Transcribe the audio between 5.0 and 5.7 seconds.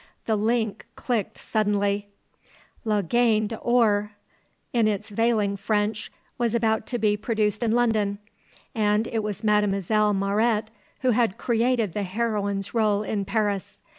veiling